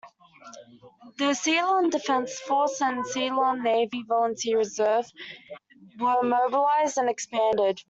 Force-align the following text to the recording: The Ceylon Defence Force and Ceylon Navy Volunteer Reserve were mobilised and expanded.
The 1.19 1.35
Ceylon 1.35 1.91
Defence 1.91 2.39
Force 2.39 2.81
and 2.81 3.05
Ceylon 3.05 3.61
Navy 3.61 4.03
Volunteer 4.07 4.57
Reserve 4.57 5.05
were 5.99 6.23
mobilised 6.23 6.97
and 6.97 7.07
expanded. 7.07 7.79